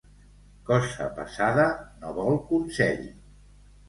[0.69, 1.65] Cosa passada
[2.05, 3.05] no vol consell.